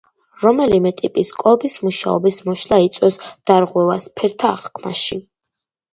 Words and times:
რომელიმე 0.43 0.91
ტიპის 1.01 1.29
კოლბის 1.43 1.75
მუშაობის 1.83 2.39
მოშლა 2.47 2.79
იწვევს 2.89 3.19
დარღვევას 3.53 4.09
ფერთა 4.19 4.55
აღქმაში. 4.59 5.21